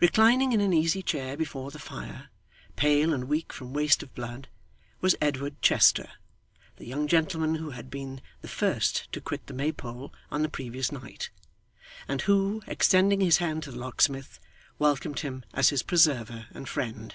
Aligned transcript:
Reclining 0.00 0.50
in 0.50 0.60
an 0.60 0.72
easy 0.72 1.04
chair 1.04 1.36
before 1.36 1.70
the 1.70 1.78
fire, 1.78 2.30
pale 2.74 3.14
and 3.14 3.28
weak 3.28 3.52
from 3.52 3.72
waste 3.72 4.02
of 4.02 4.12
blood, 4.12 4.48
was 5.00 5.14
Edward 5.20 5.62
Chester, 5.62 6.08
the 6.78 6.84
young 6.84 7.06
gentleman 7.06 7.54
who 7.54 7.70
had 7.70 7.88
been 7.88 8.20
the 8.40 8.48
first 8.48 9.06
to 9.12 9.20
quit 9.20 9.46
the 9.46 9.54
Maypole 9.54 10.12
on 10.32 10.42
the 10.42 10.48
previous 10.48 10.90
night, 10.90 11.30
and 12.08 12.22
who, 12.22 12.60
extending 12.66 13.20
his 13.20 13.36
hand 13.36 13.62
to 13.62 13.70
the 13.70 13.78
locksmith, 13.78 14.40
welcomed 14.80 15.20
him 15.20 15.44
as 15.54 15.68
his 15.68 15.84
preserver 15.84 16.46
and 16.50 16.68
friend. 16.68 17.14